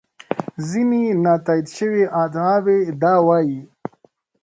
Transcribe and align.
ځینې 0.69 1.03
نا 1.23 1.33
تایید 1.45 1.67
شوې 1.77 2.03
ادعاوې 2.23 2.79
دا 3.01 3.13
وایي. 3.27 3.61